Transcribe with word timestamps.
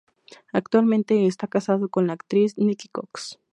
Actualmente 0.51 1.27
está 1.27 1.45
casado 1.45 1.87
con 1.89 2.07
la 2.07 2.13
actriz 2.13 2.57
Nikki 2.57 2.87
Cox. 2.87 3.39